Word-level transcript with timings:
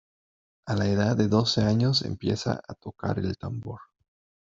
A 0.65 0.75
la 0.75 0.87
edad 0.87 1.15
de 1.15 1.27
doce 1.27 1.61
años 1.61 2.01
empieza 2.01 2.59
a 2.67 2.73
tocar 2.73 3.19
el 3.19 3.37
tambor. 3.37 3.81